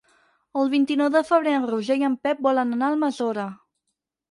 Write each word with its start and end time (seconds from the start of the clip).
El 0.61 0.71
vint-i-nou 0.71 1.11
de 1.15 1.21
febrer 1.27 1.53
en 1.59 1.69
Roger 1.73 1.99
i 2.01 2.09
en 2.09 2.17
Pep 2.25 2.43
volen 2.49 2.75
anar 2.81 2.91
a 2.91 2.97
Almassora. 2.99 3.49